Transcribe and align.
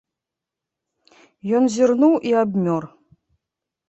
Ён 1.57 1.63
зірнуў 1.75 2.13
і 2.31 2.33
абмёр. 2.43 2.83